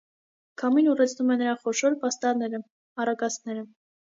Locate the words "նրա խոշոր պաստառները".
1.41-2.63